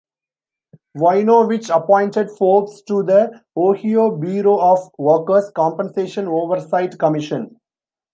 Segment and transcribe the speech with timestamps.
[0.97, 7.59] Voinovich appointed Forbes to the Ohio Bureau of Workers' Compensation oversight commission.